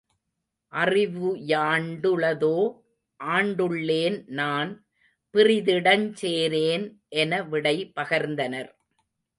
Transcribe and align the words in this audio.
அறிவுயாண்டுளதோ 0.73 2.57
ஆண்டுள்ளேன் 3.19 4.17
நான் 4.31 4.71
பிறிதிடஞ் 5.35 6.09
சேரேன் 6.21 6.85
என 7.21 7.43
விடை 7.43 7.77
பகர்ந்தனர். 7.95 8.71